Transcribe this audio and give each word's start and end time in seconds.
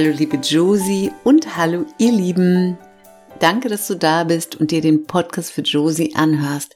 Hallo 0.00 0.14
liebe 0.16 0.38
Josie 0.38 1.12
und 1.24 1.58
hallo 1.58 1.84
ihr 1.98 2.10
Lieben. 2.10 2.78
Danke, 3.38 3.68
dass 3.68 3.86
du 3.86 3.96
da 3.96 4.24
bist 4.24 4.58
und 4.58 4.70
dir 4.70 4.80
den 4.80 5.04
Podcast 5.04 5.52
für 5.52 5.60
Josie 5.60 6.14
anhörst. 6.14 6.74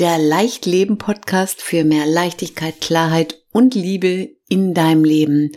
Der 0.00 0.18
Leichtleben 0.18 0.98
Podcast 0.98 1.62
für 1.62 1.84
mehr 1.84 2.06
Leichtigkeit, 2.06 2.80
Klarheit 2.80 3.40
und 3.52 3.76
Liebe 3.76 4.30
in 4.48 4.74
deinem 4.74 5.04
Leben. 5.04 5.52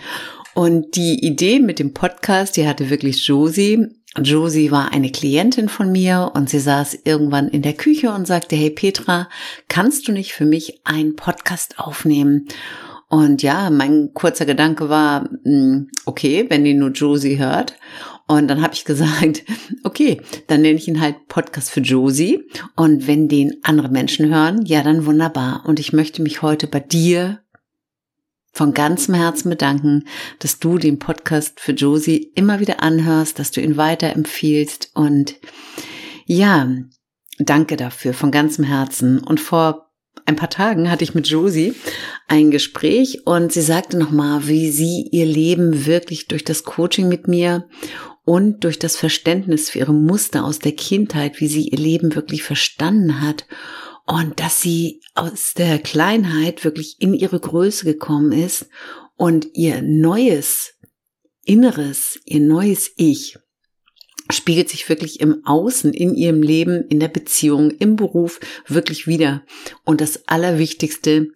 Und 0.54 0.96
die 0.96 1.26
Idee 1.26 1.60
mit 1.60 1.80
dem 1.80 1.96
Podcast, 1.96 2.58
die 2.58 2.68
hatte 2.68 2.92
wirklich 2.92 3.26
Josie. 3.26 3.88
Josie 4.22 4.70
war 4.70 4.94
eine 4.94 5.12
Klientin 5.12 5.70
von 5.70 5.92
mir 5.92 6.34
und 6.36 6.48
sie 6.48 6.60
saß 6.60 7.00
irgendwann 7.06 7.48
in 7.48 7.64
der 7.64 7.74
Küche 7.74 8.12
und 8.12 8.28
sagte, 8.28 8.56
hey 8.56 8.70
Petra, 8.70 9.30
kannst 9.68 10.08
du 10.08 10.12
nicht 10.12 10.34
für 10.34 10.46
mich 10.46 10.82
einen 10.84 11.16
Podcast 11.16 11.80
aufnehmen? 11.80 12.48
Und 13.14 13.44
ja, 13.44 13.70
mein 13.70 14.12
kurzer 14.16 14.48
Gedanke 14.48 14.90
war, 14.90 15.30
hm, 15.44 15.88
okay, 16.08 16.48
wenn 16.50 16.64
die 16.64 16.74
nur 16.74 16.90
Josie 16.90 17.38
hört. 17.38 17.76
Und 18.28 18.48
dann 18.48 18.64
habe 18.64 18.74
ich 18.74 18.86
gesagt, 18.86 19.44
okay, 19.84 20.20
dann 20.48 20.64
nenne 20.64 20.80
ich 20.80 20.88
ihn 20.88 21.00
halt 21.00 21.28
Podcast 21.28 21.70
für 21.70 21.82
Josie. 21.82 22.50
Und 22.76 23.06
wenn 23.06 23.28
den 23.28 23.58
andere 23.62 23.90
Menschen 23.90 24.34
hören, 24.34 24.66
ja, 24.66 24.82
dann 24.82 25.06
wunderbar. 25.06 25.64
Und 25.68 25.80
ich 25.80 25.94
möchte 25.94 26.24
mich 26.24 26.42
heute 26.42 26.66
bei 26.66 26.80
dir 26.80 27.40
von 28.52 28.74
ganzem 28.74 29.14
Herzen 29.14 29.52
bedanken, 29.52 30.06
dass 30.40 30.58
du 30.58 30.80
den 30.80 30.98
Podcast 30.98 31.60
für 31.60 31.74
Josie 31.74 32.32
immer 32.34 32.60
wieder 32.60 32.82
anhörst, 32.82 33.38
dass 33.38 33.52
du 33.52 33.62
ihn 33.62 33.78
weiterempfiehlst. 33.78 34.90
Und 34.96 35.36
ja, 36.26 36.68
danke 37.38 37.78
dafür 37.78 38.16
von 38.16 38.32
ganzem 38.32 38.66
Herzen. 38.66 39.20
Und 39.20 39.40
vor 39.40 39.93
ein 40.26 40.36
paar 40.36 40.50
Tagen 40.50 40.90
hatte 40.90 41.04
ich 41.04 41.16
mit 41.16 41.28
Josie 41.28 41.74
ein 42.28 42.50
Gespräch 42.52 43.26
und 43.26 43.52
sie 43.52 43.62
sagte 43.62 43.98
nochmal, 43.98 44.48
wie 44.48 44.72
sie 44.72 45.08
ihr 45.12 45.26
Leben 45.26 45.86
wirklich 45.86 46.28
durch 46.28 46.44
das 46.44 46.64
Coaching 46.64 47.10
mit 47.10 47.28
mir 47.28 47.68
und 48.24 48.64
durch 48.64 48.80
das 48.80 48.96
Verständnis 48.96 49.70
für 49.70 49.80
ihre 49.80 49.94
Muster 49.94 50.46
aus 50.46 50.60
der 50.60 50.72
Kindheit, 50.74 51.42
wie 51.42 51.48
sie 51.48 51.68
ihr 51.68 51.78
Leben 51.78 52.16
wirklich 52.16 52.44
verstanden 52.44 53.22
hat 53.22 53.46
und 54.06 54.40
dass 54.40 54.62
sie 54.62 55.02
aus 55.14 55.54
der 55.56 55.80
Kleinheit 55.80 56.64
wirklich 56.64 56.98
in 57.00 57.14
ihre 57.14 57.40
Größe 57.40 57.86
gekommen 57.86 58.32
ist 58.32 58.68
und 59.16 59.48
ihr 59.54 59.82
neues 59.82 60.76
Inneres, 61.44 62.20
ihr 62.26 62.40
neues 62.40 62.92
Ich 62.96 63.38
spiegelt 64.32 64.70
sich 64.70 64.88
wirklich 64.90 65.20
im 65.20 65.46
Außen, 65.46 65.94
in 65.94 66.16
ihrem 66.16 66.42
Leben, 66.42 66.86
in 66.88 67.00
der 67.00 67.08
Beziehung, 67.08 67.72
im 67.72 67.96
Beruf 67.96 68.40
wirklich 68.68 69.08
wieder. 69.08 69.44
Und 69.84 70.02
das 70.02 70.28
Allerwichtigste, 70.28 71.28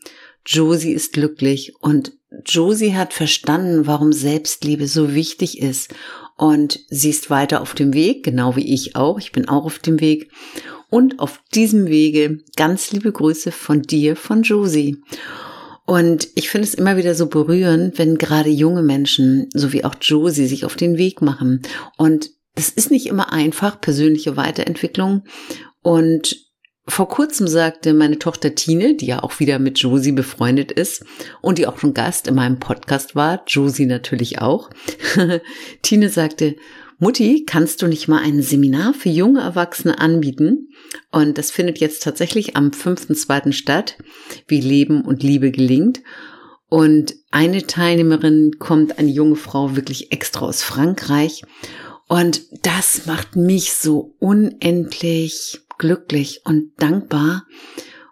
Josie 0.45 0.93
ist 0.93 1.13
glücklich 1.13 1.73
und 1.81 2.13
Josie 2.45 2.93
hat 2.93 3.13
verstanden, 3.13 3.87
warum 3.87 4.13
Selbstliebe 4.13 4.87
so 4.87 5.13
wichtig 5.13 5.59
ist. 5.59 5.93
Und 6.35 6.79
sie 6.89 7.09
ist 7.09 7.29
weiter 7.29 7.61
auf 7.61 7.73
dem 7.73 7.93
Weg, 7.93 8.23
genau 8.23 8.55
wie 8.55 8.73
ich 8.73 8.95
auch. 8.95 9.17
Ich 9.17 9.31
bin 9.31 9.47
auch 9.47 9.65
auf 9.65 9.79
dem 9.79 9.99
Weg. 9.99 10.31
Und 10.89 11.19
auf 11.19 11.41
diesem 11.53 11.87
Wege 11.87 12.39
ganz 12.55 12.91
liebe 12.91 13.11
Grüße 13.11 13.51
von 13.51 13.81
dir, 13.81 14.15
von 14.15 14.43
Josie. 14.43 15.01
Und 15.85 16.27
ich 16.35 16.49
finde 16.49 16.67
es 16.67 16.73
immer 16.73 16.97
wieder 16.97 17.15
so 17.15 17.27
berührend, 17.27 17.97
wenn 17.97 18.17
gerade 18.17 18.49
junge 18.49 18.83
Menschen, 18.83 19.49
so 19.53 19.73
wie 19.73 19.83
auch 19.83 19.95
Josie, 19.99 20.45
sich 20.45 20.65
auf 20.65 20.75
den 20.75 20.97
Weg 20.97 21.21
machen. 21.21 21.61
Und 21.97 22.29
das 22.57 22.69
ist 22.69 22.89
nicht 22.89 23.05
immer 23.05 23.31
einfach, 23.31 23.79
persönliche 23.79 24.35
Weiterentwicklung. 24.35 25.23
Und 25.83 26.35
vor 26.87 27.07
kurzem 27.07 27.47
sagte 27.47 27.93
meine 27.93 28.17
Tochter 28.17 28.55
Tine, 28.55 28.95
die 28.95 29.05
ja 29.05 29.21
auch 29.21 29.39
wieder 29.39 29.59
mit 29.59 29.77
Josie 29.77 30.11
befreundet 30.13 30.71
ist 30.71 31.05
und 31.41 31.59
die 31.59 31.67
auch 31.67 31.77
schon 31.77 31.93
Gast 31.93 32.27
in 32.27 32.35
meinem 32.35 32.59
Podcast 32.59 33.15
war, 33.15 33.43
Josie 33.45 33.85
natürlich 33.85 34.41
auch. 34.41 34.71
Tine 35.83 36.09
sagte, 36.09 36.55
Mutti, 36.97 37.45
kannst 37.45 37.83
du 37.83 37.87
nicht 37.87 38.07
mal 38.07 38.23
ein 38.23 38.41
Seminar 38.41 38.95
für 38.95 39.09
junge 39.09 39.41
Erwachsene 39.41 39.99
anbieten? 39.99 40.69
Und 41.11 41.37
das 41.37 41.51
findet 41.51 41.77
jetzt 41.77 42.01
tatsächlich 42.01 42.55
am 42.55 42.69
5.2. 42.69 43.51
statt, 43.51 43.97
wie 44.47 44.61
Leben 44.61 45.01
und 45.01 45.21
Liebe 45.21 45.51
gelingt. 45.51 46.01
Und 46.69 47.13
eine 47.29 47.67
Teilnehmerin 47.67 48.53
kommt, 48.57 48.97
eine 48.97 49.11
junge 49.11 49.35
Frau, 49.35 49.75
wirklich 49.75 50.11
extra 50.11 50.47
aus 50.47 50.63
Frankreich. 50.63 51.43
Und 52.07 52.41
das 52.65 53.05
macht 53.05 53.35
mich 53.35 53.73
so 53.73 54.15
unendlich 54.19 55.59
glücklich 55.77 56.41
und 56.45 56.71
dankbar. 56.77 57.45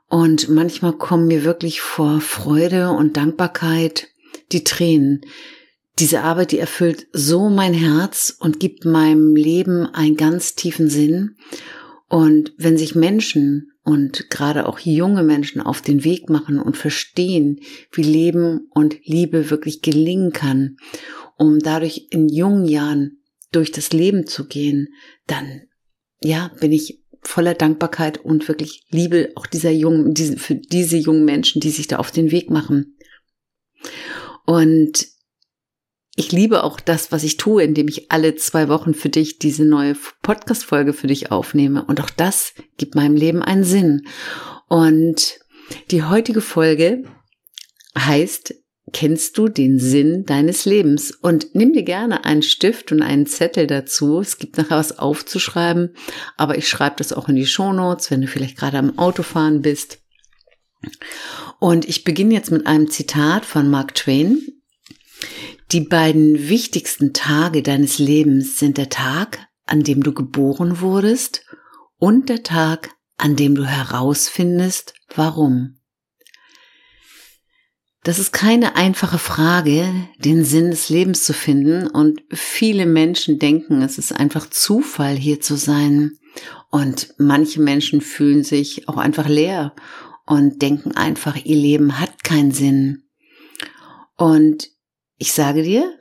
Und 0.08 0.50
manchmal 0.50 0.94
kommen 0.94 1.28
mir 1.28 1.44
wirklich 1.44 1.82
vor 1.82 2.22
Freude 2.22 2.92
und 2.92 3.18
Dankbarkeit 3.18 4.08
die 4.52 4.64
Tränen. 4.64 5.22
Diese 5.98 6.22
Arbeit, 6.22 6.52
die 6.52 6.60
erfüllt 6.60 7.08
so 7.14 7.50
mein 7.50 7.74
Herz 7.74 8.36
und 8.38 8.60
gibt 8.60 8.86
meinem 8.86 9.36
Leben 9.36 9.86
einen 9.88 10.18
ganz 10.18 10.56
tiefen 10.56 10.90
Sinn. 10.90 11.38
Und 12.10 12.54
wenn 12.58 12.78
sich 12.78 12.96
Menschen 12.96 13.72
und 13.84 14.30
gerade 14.30 14.68
auch 14.68 14.80
junge 14.80 15.24
Menschen 15.24 15.62
auf 15.62 15.82
den 15.82 16.04
Weg 16.04 16.30
machen 16.30 16.60
und 16.60 16.76
verstehen, 16.76 17.62
wie 17.92 18.04
Leben 18.04 18.68
und 18.72 18.98
Liebe 19.06 19.50
wirklich 19.50 19.82
gelingen 19.82 20.34
kann, 20.34 20.78
um 21.38 21.60
dadurch 21.60 22.08
in 22.10 22.28
jungen 22.30 22.66
Jahren 22.66 23.20
durch 23.52 23.72
das 23.72 23.92
Leben 23.92 24.28
zu 24.28 24.48
gehen, 24.48 24.90
dann 25.28 25.64
ja, 26.22 26.52
bin 26.60 26.72
ich 26.72 27.04
voller 27.22 27.54
Dankbarkeit 27.54 28.18
und 28.20 28.48
wirklich 28.48 28.86
Liebe 28.90 29.32
auch 29.36 29.48
dieser 29.48 29.72
jungen, 29.72 30.14
diese, 30.14 30.38
für 30.38 30.56
diese 30.56 30.98
jungen 30.98 31.26
Menschen, 31.26 31.60
die 31.60 31.72
sich 31.72 31.88
da 31.88 31.98
auf 31.98 32.12
den 32.12 32.32
Weg 32.32 32.50
machen. 32.50 32.98
Und 34.46 35.08
ich 36.16 36.32
liebe 36.32 36.64
auch 36.64 36.80
das, 36.80 37.12
was 37.12 37.24
ich 37.24 37.38
tue, 37.38 37.64
indem 37.64 37.88
ich 37.88 38.12
alle 38.12 38.36
zwei 38.36 38.70
Wochen 38.70 38.94
für 38.94 39.10
dich 39.10 39.38
diese 39.38 39.66
neue 39.66 39.98
Podcast-Folge 40.22 40.94
für 40.94 41.08
dich 41.08 41.32
aufnehme. 41.32 41.84
Und 41.86 42.00
auch 42.00 42.10
das 42.10 42.54
gibt 42.78 42.96
meinem 42.96 43.16
Leben 43.16 43.42
einen 43.42 43.66
Sinn. 43.66 44.08
Und 44.70 45.40
die 45.92 46.04
heutige 46.04 46.42
Folge 46.42 47.04
heißt 47.98 48.54
kennst 48.96 49.38
du 49.38 49.50
den 49.50 49.78
Sinn 49.78 50.24
deines 50.24 50.64
Lebens? 50.64 51.12
Und 51.12 51.54
nimm 51.54 51.74
dir 51.74 51.84
gerne 51.84 52.24
einen 52.24 52.42
Stift 52.42 52.94
und 52.94 53.02
einen 53.02 53.26
Zettel 53.26 53.68
dazu. 53.68 54.22
Es 54.22 54.38
gibt 54.38 54.58
nachher 54.58 54.78
was 54.78 54.98
aufzuschreiben, 54.98 55.94
aber 56.38 56.58
ich 56.58 56.70
schreibe 56.70 56.96
das 57.00 57.12
auch 57.12 57.28
in 57.28 57.36
die 57.36 57.46
Shownotes, 57.46 58.10
wenn 58.10 58.22
du 58.22 58.28
vielleicht 58.28 58.56
gerade 58.58 58.78
am 58.78 58.98
Autofahren 58.98 59.62
bist. 59.62 60.00
Und 61.60 61.90
ich 61.90 62.06
beginne 62.06 62.36
jetzt 62.36 62.52
mit 62.52 62.68
einem 62.68 62.90
Zitat 62.90 63.44
von 63.44 63.70
Mark 63.70 63.96
Twain. 63.96 64.42
Die 65.74 65.82
beiden 65.82 66.48
wichtigsten 66.48 67.12
Tage 67.12 67.64
deines 67.64 68.00
Lebens 68.00 68.60
sind 68.60 68.78
der 68.78 68.88
Tag, 68.88 69.46
an 69.66 69.84
dem 69.84 70.04
du 70.04 70.14
geboren 70.14 70.80
wurdest 70.80 71.46
und 71.98 72.30
der 72.30 72.44
Tag, 72.44 72.92
an 73.18 73.36
dem 73.36 73.56
du 73.56 73.66
herausfindest, 73.66 74.94
warum. 75.14 75.80
Das 78.06 78.20
ist 78.20 78.32
keine 78.32 78.76
einfache 78.76 79.18
Frage, 79.18 79.92
den 80.20 80.46
Sinn 80.46 80.70
des 80.70 80.90
Lebens 80.90 81.24
zu 81.24 81.34
finden. 81.34 81.88
Und 81.88 82.22
viele 82.32 82.86
Menschen 82.86 83.40
denken, 83.40 83.82
es 83.82 83.98
ist 83.98 84.12
einfach 84.12 84.48
Zufall 84.48 85.16
hier 85.16 85.42
zu 85.42 85.58
sein. 85.58 86.12
Und 86.70 87.16
manche 87.18 87.60
Menschen 87.60 88.02
fühlen 88.02 88.44
sich 88.44 88.88
auch 88.88 88.98
einfach 88.98 89.28
leer 89.28 89.74
und 90.28 90.62
denken 90.62 90.92
einfach, 90.92 91.36
ihr 91.46 91.56
Leben 91.56 92.00
hat 92.00 92.24
keinen 92.24 92.52
Sinn. 92.52 93.06
Und 94.18 94.70
ich 95.18 95.34
sage 95.34 95.64
dir, 95.64 95.92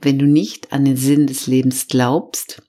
wenn 0.00 0.18
du 0.18 0.24
nicht 0.24 0.72
an 0.72 0.86
den 0.86 0.96
Sinn 0.96 1.26
des 1.26 1.46
Lebens 1.46 1.88
glaubst, 1.88 2.62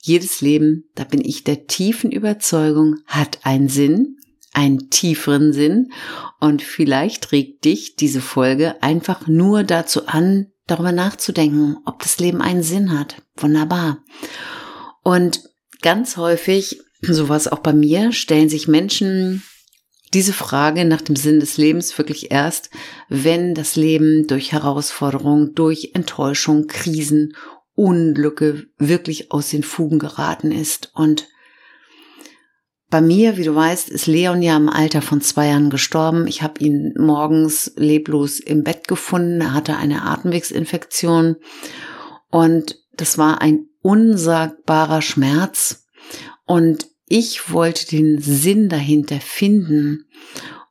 jedes 0.00 0.40
Leben, 0.40 0.84
da 0.94 1.02
bin 1.02 1.24
ich 1.24 1.42
der 1.42 1.66
tiefen 1.66 2.12
Überzeugung, 2.12 2.98
hat 3.06 3.40
einen 3.42 3.68
Sinn 3.68 4.18
einen 4.54 4.90
tieferen 4.90 5.52
Sinn 5.52 5.92
und 6.40 6.62
vielleicht 6.62 7.32
regt 7.32 7.64
dich 7.64 7.96
diese 7.96 8.20
Folge 8.20 8.82
einfach 8.82 9.26
nur 9.26 9.64
dazu 9.64 10.06
an, 10.06 10.46
darüber 10.66 10.92
nachzudenken, 10.92 11.76
ob 11.84 12.02
das 12.02 12.18
Leben 12.18 12.40
einen 12.40 12.62
Sinn 12.62 12.98
hat. 12.98 13.22
Wunderbar. 13.36 13.98
Und 15.02 15.42
ganz 15.82 16.16
häufig, 16.16 16.80
sowas 17.02 17.48
auch 17.48 17.58
bei 17.58 17.72
mir, 17.72 18.12
stellen 18.12 18.48
sich 18.48 18.68
Menschen 18.68 19.42
diese 20.14 20.32
Frage 20.32 20.84
nach 20.84 21.02
dem 21.02 21.16
Sinn 21.16 21.40
des 21.40 21.58
Lebens 21.58 21.98
wirklich 21.98 22.30
erst, 22.30 22.70
wenn 23.08 23.54
das 23.54 23.74
Leben 23.74 24.26
durch 24.28 24.52
Herausforderungen, 24.52 25.54
durch 25.54 25.90
Enttäuschung, 25.94 26.68
Krisen, 26.68 27.34
Unglücke 27.74 28.66
wirklich 28.78 29.32
aus 29.32 29.50
den 29.50 29.64
Fugen 29.64 29.98
geraten 29.98 30.52
ist 30.52 30.92
und 30.94 31.26
bei 32.94 33.00
mir, 33.00 33.36
wie 33.36 33.42
du 33.42 33.52
weißt, 33.52 33.88
ist 33.88 34.06
Leon 34.06 34.40
ja 34.40 34.56
im 34.56 34.68
Alter 34.68 35.02
von 35.02 35.20
zwei 35.20 35.48
Jahren 35.48 35.68
gestorben. 35.68 36.28
Ich 36.28 36.42
habe 36.42 36.60
ihn 36.60 36.94
morgens 36.96 37.72
leblos 37.74 38.38
im 38.38 38.62
Bett 38.62 38.86
gefunden. 38.86 39.40
Er 39.40 39.52
hatte 39.52 39.76
eine 39.76 40.02
Atemwegsinfektion 40.02 41.34
und 42.30 42.78
das 42.96 43.18
war 43.18 43.42
ein 43.42 43.66
unsagbarer 43.82 45.02
Schmerz. 45.02 45.88
Und 46.46 46.86
ich 47.08 47.50
wollte 47.50 47.88
den 47.88 48.20
Sinn 48.20 48.68
dahinter 48.68 49.18
finden. 49.20 50.06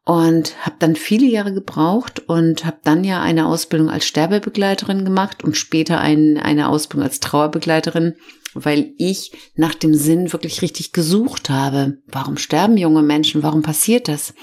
und 0.05 0.65
habe 0.65 0.77
dann 0.79 0.95
viele 0.95 1.25
Jahre 1.25 1.53
gebraucht 1.53 2.23
und 2.29 2.63
habe 2.63 2.77
dann 2.85 3.03
ja 3.03 3.21
eine 3.21 3.47
Ausbildung 3.47 3.89
als 3.89 4.05
Sterbebegleiterin 4.05 5.03
gemacht 5.03 5.43
und 5.43 5.57
später 5.57 5.99
ein, 5.99 6.37
eine 6.37 6.69
Ausbildung 6.69 7.03
als 7.03 7.19
Trauerbegleiterin, 7.19 8.15
weil 8.55 8.93
ich 8.97 9.31
nach 9.55 9.75
dem 9.75 9.93
Sinn 9.93 10.33
wirklich 10.33 10.61
richtig 10.61 10.91
gesucht 10.91 11.49
habe. 11.49 11.97
Warum 12.07 12.37
sterben 12.37 12.77
junge 12.77 13.01
Menschen? 13.01 13.43
Warum 13.43 13.61
passiert 13.61 14.07
das? 14.07 14.33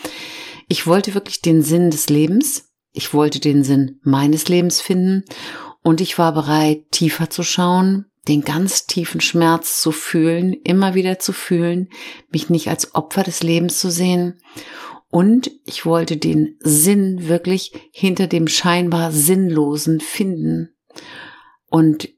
Ich 0.68 0.86
wollte 0.86 1.14
wirklich 1.14 1.40
den 1.40 1.62
Sinn 1.62 1.90
des 1.90 2.08
Lebens. 2.08 2.70
Ich 2.92 3.14
wollte 3.14 3.40
den 3.40 3.64
Sinn 3.64 4.00
meines 4.02 4.48
Lebens 4.48 4.80
finden 4.80 5.24
und 5.82 6.00
ich 6.00 6.18
war 6.18 6.32
bereit, 6.32 6.90
tiefer 6.90 7.30
zu 7.30 7.42
schauen, 7.42 8.06
den 8.28 8.42
ganz 8.42 8.86
tiefen 8.86 9.20
Schmerz 9.20 9.80
zu 9.80 9.92
fühlen, 9.92 10.52
immer 10.52 10.94
wieder 10.94 11.18
zu 11.18 11.32
fühlen, 11.32 11.88
mich 12.30 12.50
nicht 12.50 12.68
als 12.68 12.94
Opfer 12.94 13.22
des 13.22 13.42
Lebens 13.42 13.78
zu 13.80 13.90
sehen 13.90 14.40
und 15.10 15.50
ich 15.64 15.84
wollte 15.84 16.16
den 16.16 16.56
Sinn 16.60 17.28
wirklich 17.28 17.72
hinter 17.90 18.28
dem 18.28 18.46
scheinbar 18.46 19.10
Sinnlosen 19.10 20.00
finden. 20.00 20.70
Und 21.68 22.08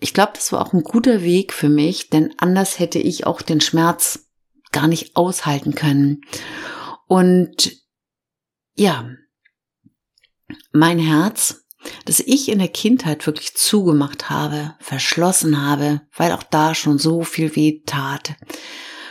ich 0.00 0.14
glaube, 0.14 0.32
das 0.34 0.52
war 0.52 0.66
auch 0.66 0.72
ein 0.72 0.82
guter 0.82 1.22
Weg 1.22 1.52
für 1.52 1.68
mich, 1.68 2.10
denn 2.10 2.34
anders 2.38 2.78
hätte 2.78 2.98
ich 2.98 3.26
auch 3.26 3.42
den 3.42 3.60
Schmerz 3.60 4.30
gar 4.72 4.88
nicht 4.88 5.16
aushalten 5.16 5.74
können. 5.74 6.22
Und 7.06 7.72
ja, 8.74 9.10
mein 10.72 10.98
Herz, 10.98 11.66
das 12.04 12.20
ich 12.20 12.48
in 12.48 12.58
der 12.58 12.68
Kindheit 12.68 13.26
wirklich 13.26 13.54
zugemacht 13.54 14.30
habe, 14.30 14.74
verschlossen 14.80 15.60
habe, 15.60 16.02
weil 16.16 16.32
auch 16.32 16.42
da 16.42 16.74
schon 16.74 16.98
so 16.98 17.22
viel 17.22 17.54
weh 17.56 17.82
tat, 17.84 18.34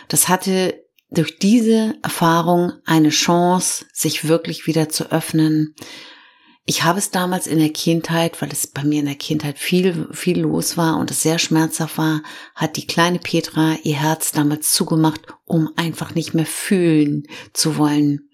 das 0.07 0.27
hatte 0.27 0.83
durch 1.11 1.39
diese 1.39 1.95
Erfahrung 2.03 2.73
eine 2.85 3.09
Chance, 3.09 3.85
sich 3.93 4.27
wirklich 4.27 4.67
wieder 4.67 4.89
zu 4.89 5.11
öffnen. 5.11 5.75
Ich 6.69 6.83
habe 6.83 6.99
es 6.99 7.09
damals 7.09 7.47
in 7.47 7.57
der 7.57 7.71
Kindheit, 7.71 8.39
weil 8.43 8.51
es 8.51 8.67
bei 8.67 8.83
mir 8.83 8.99
in 8.99 9.07
der 9.07 9.15
Kindheit 9.15 9.57
viel, 9.57 10.07
viel 10.11 10.41
los 10.41 10.77
war 10.77 10.97
und 10.97 11.09
es 11.09 11.23
sehr 11.23 11.39
schmerzhaft 11.39 11.97
war, 11.97 12.21
hat 12.53 12.77
die 12.77 12.85
kleine 12.85 13.17
Petra 13.17 13.73
ihr 13.81 13.95
Herz 13.95 14.33
damals 14.33 14.71
zugemacht, 14.71 15.21
um 15.45 15.71
einfach 15.77 16.13
nicht 16.13 16.35
mehr 16.35 16.45
fühlen 16.45 17.23
zu 17.53 17.77
wollen. 17.77 18.29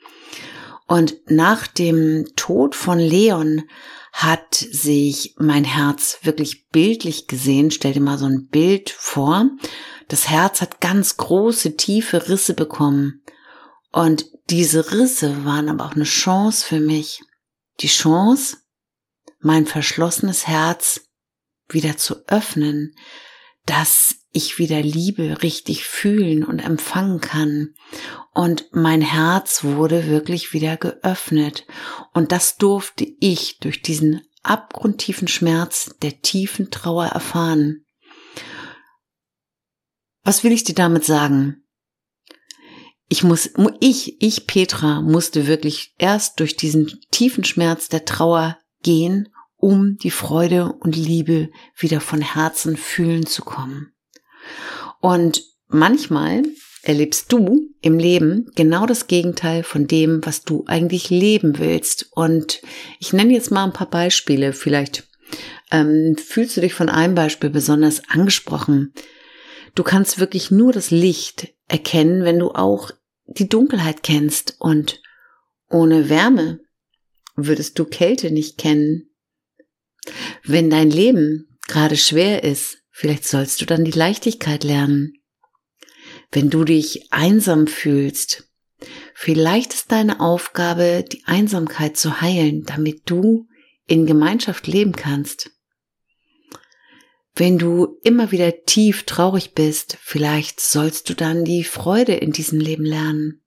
Und 0.86 1.16
nach 1.28 1.66
dem 1.66 2.26
Tod 2.36 2.76
von 2.76 3.00
Leon 3.00 3.64
hat 4.12 4.54
sich 4.54 5.36
mein 5.38 5.64
Herz 5.64 6.20
wirklich 6.24 6.68
bildlich 6.68 7.28
gesehen. 7.28 7.72
Stell 7.72 7.94
dir 7.94 8.02
mal 8.02 8.18
so 8.18 8.26
ein 8.26 8.50
Bild 8.50 8.90
vor. 8.90 9.50
Das 10.10 10.28
Herz 10.28 10.60
hat 10.60 10.82
ganz 10.82 11.16
große, 11.16 11.78
tiefe 11.78 12.28
Risse 12.28 12.54
bekommen. 12.54 13.22
Und 13.94 14.26
diese 14.50 14.92
Risse 14.92 15.46
waren 15.46 15.70
aber 15.70 15.86
auch 15.86 15.96
eine 15.96 16.04
Chance 16.04 16.66
für 16.68 16.82
mich. 16.82 17.22
Die 17.80 17.88
Chance, 17.88 18.58
mein 19.40 19.66
verschlossenes 19.66 20.48
Herz 20.48 21.02
wieder 21.68 21.98
zu 21.98 22.28
öffnen, 22.28 22.96
dass 23.66 24.16
ich 24.32 24.60
wieder 24.60 24.82
Liebe 24.82 25.42
richtig 25.42 25.86
fühlen 25.86 26.44
und 26.44 26.60
empfangen 26.60 27.20
kann. 27.20 27.74
Und 28.34 28.66
mein 28.72 29.02
Herz 29.02 29.64
wurde 29.64 30.08
wirklich 30.08 30.54
wieder 30.54 30.78
geöffnet. 30.78 31.66
Und 32.14 32.32
das 32.32 32.58
durfte 32.58 33.08
ich 33.20 33.60
durch 33.60 33.82
diesen 33.82 34.22
abgrundtiefen 34.44 35.28
Schmerz 35.28 35.96
der 36.02 36.22
tiefen 36.22 36.70
Trauer 36.70 37.08
erfahren. 37.08 37.86
Was 40.24 40.44
will 40.44 40.52
ich 40.52 40.64
dir 40.64 40.76
damit 40.76 41.06
sagen? 41.06 41.65
Ich 43.08 43.24
muss, 43.24 43.52
ich, 43.80 44.22
ich 44.22 44.48
Petra 44.48 45.02
musste 45.02 45.48
wirklich 45.48 45.94
erst 45.98 46.40
durch 46.40 46.56
diesen 46.56 47.00
tiefen 47.12 47.44
Schmerz 47.44 47.88
der 47.88 48.06
Trauer 48.06 48.58
gehen, 48.82 49.30
um 49.58 49.98
die 49.98 50.12
Freude 50.12 50.74
und 50.74 50.96
Liebe 50.96 51.50
wieder 51.78 52.02
von 52.02 52.22
Herzen 52.22 52.78
fühlen 52.78 53.26
zu 53.26 53.44
kommen. 53.44 53.94
Und 55.02 55.44
manchmal 55.68 56.44
erlebst 56.82 57.32
du 57.32 57.70
im 57.82 57.98
Leben 57.98 58.52
genau 58.56 58.86
das 58.86 59.08
Gegenteil 59.08 59.64
von 59.64 59.88
dem, 59.88 60.26
was 60.26 60.44
du 60.44 60.64
eigentlich 60.68 61.10
leben 61.10 61.58
willst. 61.58 62.10
Und 62.12 62.62
ich 63.00 63.14
nenne 63.14 63.34
jetzt 63.34 63.52
mal 63.52 63.64
ein 63.64 63.74
paar 63.74 63.90
Beispiele. 63.90 64.54
Vielleicht 64.54 65.08
ähm, 65.72 66.16
fühlst 66.18 66.58
du 66.58 66.62
dich 66.62 66.74
von 66.74 66.90
einem 66.90 67.16
Beispiel 67.16 67.50
besonders 67.50 68.02
angesprochen. 68.10 68.94
Du 69.74 69.84
kannst 69.84 70.20
wirklich 70.20 70.52
nur 70.52 70.72
das 70.72 70.92
Licht 70.92 71.55
erkennen, 71.68 72.24
wenn 72.24 72.40
du 72.40 72.52
auch 72.52 72.92
die 73.26 73.50
Dunkelheit 73.50 74.04
kennst 74.04 74.56
und 74.60 75.02
ohne 75.70 76.10
Wärme 76.10 76.60
würdest 77.36 77.78
du 77.80 77.86
Kälte 77.86 78.32
nicht 78.32 78.58
kennen. 78.58 79.10
Wenn 80.44 80.70
dein 80.70 80.90
Leben 80.90 81.58
gerade 81.68 81.98
schwer 81.98 82.44
ist, 82.44 82.78
vielleicht 82.92 83.26
sollst 83.26 83.62
du 83.62 83.66
dann 83.66 83.84
die 83.84 83.92
Leichtigkeit 83.92 84.64
lernen. 84.64 85.14
Wenn 86.32 86.50
du 86.50 86.64
dich 86.64 87.12
einsam 87.12 87.68
fühlst, 87.68 88.50
vielleicht 89.14 89.74
ist 89.74 89.92
deine 89.92 90.20
Aufgabe, 90.20 91.04
die 91.12 91.24
Einsamkeit 91.26 91.98
zu 91.98 92.22
heilen, 92.22 92.64
damit 92.66 93.10
du 93.10 93.48
in 93.88 94.06
Gemeinschaft 94.06 94.68
leben 94.68 94.94
kannst. 94.94 95.52
Wenn 97.36 97.58
du 97.58 98.00
immer 98.04 98.32
wieder 98.32 98.64
tief 98.64 99.04
traurig 99.04 99.54
bist, 99.54 99.98
vielleicht 100.02 100.62
sollst 100.62 101.10
du 101.10 101.14
dann 101.14 101.44
die 101.44 101.66
Freude 101.66 102.14
in 102.14 102.32
diesem 102.32 102.60
Leben 102.60 102.86
lernen. 102.86 103.44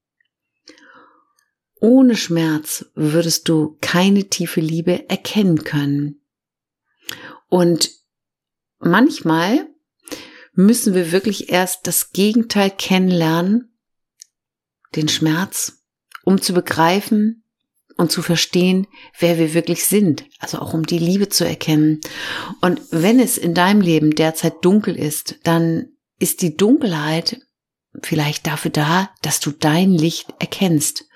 Ohne 1.80 2.16
Schmerz 2.16 2.86
würdest 2.94 3.48
du 3.48 3.78
keine 3.80 4.28
tiefe 4.28 4.60
Liebe 4.60 5.08
erkennen 5.08 5.64
können. 5.64 6.20
Und 7.48 7.90
manchmal 8.78 9.66
müssen 10.52 10.92
wir 10.92 11.12
wirklich 11.12 11.50
erst 11.50 11.86
das 11.86 12.10
Gegenteil 12.10 12.70
kennenlernen, 12.70 13.78
den 14.96 15.08
Schmerz, 15.08 15.84
um 16.24 16.42
zu 16.42 16.52
begreifen, 16.52 17.44
und 17.98 18.10
zu 18.10 18.22
verstehen, 18.22 18.86
wer 19.18 19.38
wir 19.38 19.52
wirklich 19.52 19.84
sind, 19.84 20.24
also 20.38 20.60
auch 20.60 20.72
um 20.72 20.86
die 20.86 21.00
Liebe 21.00 21.28
zu 21.28 21.44
erkennen. 21.44 22.00
Und 22.62 22.80
wenn 22.90 23.20
es 23.20 23.36
in 23.36 23.52
deinem 23.52 23.82
Leben 23.82 24.14
derzeit 24.14 24.64
dunkel 24.64 24.96
ist, 24.96 25.34
dann 25.42 25.88
ist 26.18 26.40
die 26.40 26.56
Dunkelheit 26.56 27.40
vielleicht 28.02 28.46
dafür 28.46 28.70
da, 28.70 29.10
dass 29.22 29.40
du 29.40 29.50
dein 29.50 29.90
Licht 29.90 30.28
erkennst. 30.38 31.06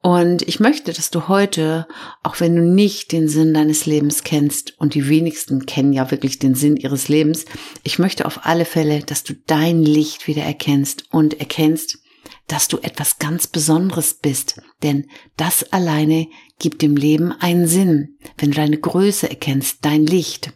Und 0.00 0.46
ich 0.46 0.60
möchte, 0.60 0.92
dass 0.92 1.10
du 1.10 1.28
heute, 1.28 1.88
auch 2.22 2.38
wenn 2.38 2.54
du 2.54 2.62
nicht 2.62 3.10
den 3.10 3.26
Sinn 3.26 3.54
deines 3.54 3.86
Lebens 3.86 4.22
kennst, 4.22 4.78
und 4.78 4.94
die 4.94 5.08
wenigsten 5.08 5.66
kennen 5.66 5.92
ja 5.92 6.10
wirklich 6.10 6.38
den 6.38 6.54
Sinn 6.54 6.76
ihres 6.76 7.08
Lebens, 7.08 7.46
ich 7.82 7.98
möchte 7.98 8.26
auf 8.26 8.40
alle 8.44 8.66
Fälle, 8.66 9.00
dass 9.00 9.24
du 9.24 9.34
dein 9.46 9.82
Licht 9.82 10.28
wieder 10.28 10.42
erkennst 10.42 11.06
und 11.10 11.40
erkennst, 11.40 12.03
dass 12.46 12.68
du 12.68 12.78
etwas 12.78 13.18
ganz 13.18 13.46
Besonderes 13.46 14.14
bist, 14.14 14.60
denn 14.82 15.08
das 15.36 15.72
alleine 15.72 16.28
gibt 16.58 16.82
dem 16.82 16.96
Leben 16.96 17.32
einen 17.32 17.66
Sinn, 17.66 18.18
wenn 18.38 18.50
du 18.50 18.56
deine 18.56 18.78
Größe 18.78 19.28
erkennst, 19.28 19.78
dein 19.82 20.06
Licht. 20.06 20.52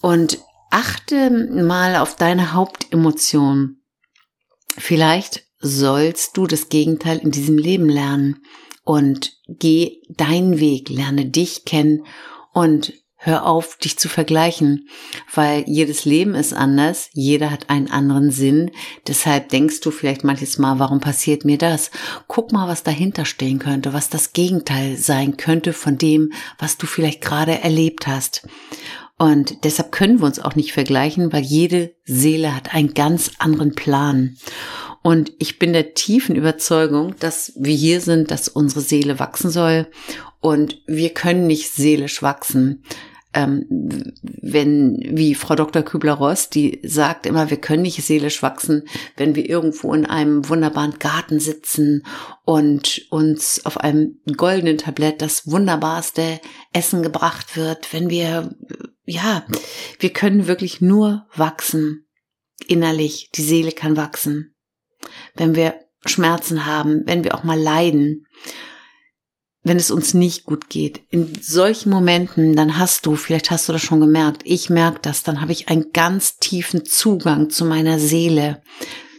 Und 0.00 0.38
achte 0.70 1.30
mal 1.30 1.96
auf 1.96 2.16
deine 2.16 2.52
Hauptemotion. 2.52 3.82
Vielleicht 4.76 5.44
sollst 5.58 6.36
du 6.36 6.46
das 6.46 6.68
Gegenteil 6.68 7.18
in 7.18 7.30
diesem 7.30 7.58
Leben 7.58 7.88
lernen 7.88 8.42
und 8.84 9.32
geh 9.46 9.98
deinen 10.08 10.58
Weg, 10.58 10.88
lerne 10.88 11.26
dich 11.26 11.64
kennen 11.64 12.04
und 12.52 12.92
Hör 13.22 13.44
auf, 13.44 13.76
dich 13.76 13.98
zu 13.98 14.08
vergleichen, 14.08 14.88
weil 15.34 15.64
jedes 15.66 16.06
Leben 16.06 16.34
ist 16.34 16.54
anders, 16.54 17.10
jeder 17.12 17.50
hat 17.50 17.68
einen 17.68 17.90
anderen 17.90 18.30
Sinn. 18.30 18.70
Deshalb 19.06 19.50
denkst 19.50 19.80
du 19.80 19.90
vielleicht 19.90 20.24
manches 20.24 20.56
Mal, 20.56 20.78
warum 20.78 21.00
passiert 21.00 21.44
mir 21.44 21.58
das? 21.58 21.90
Guck 22.28 22.50
mal, 22.50 22.66
was 22.66 22.82
dahinter 22.82 23.26
stehen 23.26 23.58
könnte, 23.58 23.92
was 23.92 24.08
das 24.08 24.32
Gegenteil 24.32 24.96
sein 24.96 25.36
könnte 25.36 25.74
von 25.74 25.98
dem, 25.98 26.32
was 26.58 26.78
du 26.78 26.86
vielleicht 26.86 27.20
gerade 27.20 27.60
erlebt 27.60 28.06
hast. 28.06 28.48
Und 29.18 29.64
deshalb 29.64 29.92
können 29.92 30.20
wir 30.20 30.26
uns 30.26 30.38
auch 30.38 30.54
nicht 30.54 30.72
vergleichen, 30.72 31.30
weil 31.30 31.42
jede 31.42 31.92
Seele 32.06 32.56
hat 32.56 32.72
einen 32.72 32.94
ganz 32.94 33.32
anderen 33.38 33.74
Plan. 33.74 34.38
Und 35.02 35.32
ich 35.38 35.58
bin 35.58 35.74
der 35.74 35.92
tiefen 35.92 36.36
Überzeugung, 36.36 37.14
dass 37.18 37.52
wir 37.54 37.74
hier 37.74 38.00
sind, 38.00 38.30
dass 38.30 38.48
unsere 38.48 38.80
Seele 38.80 39.18
wachsen 39.18 39.50
soll. 39.50 39.88
Und 40.40 40.80
wir 40.86 41.10
können 41.10 41.46
nicht 41.46 41.70
seelisch 41.70 42.22
wachsen, 42.22 42.82
ähm, 43.32 43.66
wenn, 44.42 44.98
wie 45.08 45.34
Frau 45.34 45.54
Dr. 45.54 45.82
Kübler-Ross, 45.82 46.50
die 46.50 46.80
sagt 46.82 47.26
immer, 47.26 47.50
wir 47.50 47.58
können 47.58 47.82
nicht 47.82 48.02
seelisch 48.02 48.42
wachsen, 48.42 48.84
wenn 49.16 49.34
wir 49.34 49.48
irgendwo 49.48 49.94
in 49.94 50.06
einem 50.06 50.48
wunderbaren 50.48 50.98
Garten 50.98 51.38
sitzen 51.38 52.04
und 52.44 53.06
uns 53.10 53.64
auf 53.64 53.78
einem 53.78 54.18
goldenen 54.36 54.78
Tablett 54.78 55.22
das 55.22 55.50
wunderbarste 55.50 56.40
Essen 56.72 57.02
gebracht 57.02 57.56
wird, 57.56 57.92
wenn 57.92 58.10
wir, 58.10 58.54
ja, 59.04 59.44
wir 59.98 60.12
können 60.12 60.46
wirklich 60.46 60.80
nur 60.80 61.26
wachsen 61.34 62.06
innerlich, 62.66 63.30
die 63.34 63.42
Seele 63.42 63.72
kann 63.72 63.96
wachsen, 63.96 64.54
wenn 65.34 65.54
wir 65.54 65.74
Schmerzen 66.04 66.66
haben, 66.66 67.02
wenn 67.06 67.24
wir 67.24 67.34
auch 67.34 67.44
mal 67.44 67.58
leiden, 67.58 68.26
wenn 69.62 69.76
es 69.76 69.90
uns 69.90 70.14
nicht 70.14 70.44
gut 70.44 70.70
geht. 70.70 71.02
In 71.10 71.32
solchen 71.40 71.90
Momenten, 71.90 72.56
dann 72.56 72.78
hast 72.78 73.06
du, 73.06 73.14
vielleicht 73.14 73.50
hast 73.50 73.68
du 73.68 73.72
das 73.72 73.82
schon 73.82 74.00
gemerkt, 74.00 74.42
ich 74.44 74.70
merke 74.70 75.00
das, 75.02 75.22
dann 75.22 75.40
habe 75.40 75.52
ich 75.52 75.68
einen 75.68 75.92
ganz 75.92 76.38
tiefen 76.38 76.84
Zugang 76.84 77.50
zu 77.50 77.64
meiner 77.64 77.98
Seele, 77.98 78.62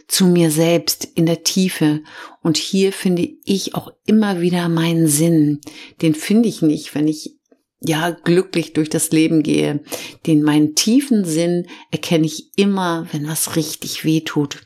zu 0.08 0.26
mir 0.26 0.50
selbst 0.50 1.04
in 1.14 1.26
der 1.26 1.44
Tiefe. 1.44 2.02
Und 2.42 2.56
hier 2.56 2.92
finde 2.92 3.28
ich 3.44 3.74
auch 3.74 3.92
immer 4.04 4.40
wieder 4.40 4.68
meinen 4.68 5.06
Sinn. 5.06 5.60
Den 6.02 6.14
finde 6.14 6.48
ich 6.48 6.60
nicht, 6.60 6.94
wenn 6.94 7.06
ich 7.06 7.38
ja 7.80 8.10
glücklich 8.10 8.72
durch 8.72 8.88
das 8.88 9.10
Leben 9.10 9.42
gehe. 9.42 9.82
Den 10.26 10.42
meinen 10.42 10.74
tiefen 10.74 11.24
Sinn 11.24 11.66
erkenne 11.90 12.26
ich 12.26 12.50
immer, 12.56 13.06
wenn 13.12 13.28
was 13.28 13.56
richtig 13.56 14.04
weh 14.04 14.20
tut. 14.20 14.62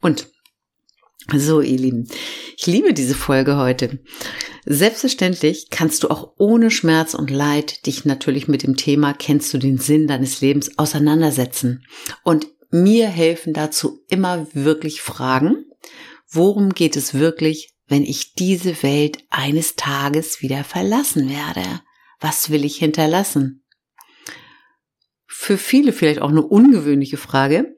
Und 0.00 0.28
so, 1.36 1.60
ihr 1.60 1.78
Lieben, 1.78 2.08
ich 2.56 2.66
liebe 2.66 2.94
diese 2.94 3.14
Folge 3.14 3.58
heute. 3.58 3.98
Selbstverständlich 4.64 5.68
kannst 5.70 6.02
du 6.02 6.08
auch 6.08 6.32
ohne 6.38 6.70
Schmerz 6.70 7.12
und 7.12 7.30
Leid 7.30 7.86
dich 7.86 8.06
natürlich 8.06 8.48
mit 8.48 8.62
dem 8.62 8.76
Thema 8.76 9.12
kennst 9.12 9.52
du 9.52 9.58
den 9.58 9.78
Sinn 9.78 10.06
deines 10.06 10.40
Lebens 10.40 10.78
auseinandersetzen. 10.78 11.84
Und 12.24 12.46
mir 12.70 13.08
helfen 13.08 13.52
dazu 13.52 14.00
immer 14.08 14.46
wirklich 14.54 15.02
Fragen. 15.02 15.66
Worum 16.30 16.70
geht 16.70 16.96
es 16.96 17.14
wirklich, 17.14 17.74
wenn 17.86 18.04
ich 18.04 18.34
diese 18.34 18.82
Welt 18.82 19.18
eines 19.28 19.76
Tages 19.76 20.40
wieder 20.40 20.64
verlassen 20.64 21.28
werde? 21.28 21.82
Was 22.20 22.50
will 22.50 22.64
ich 22.64 22.76
hinterlassen? 22.76 23.64
Für 25.26 25.58
viele 25.58 25.92
vielleicht 25.92 26.20
auch 26.20 26.30
eine 26.30 26.42
ungewöhnliche 26.42 27.16
Frage, 27.16 27.76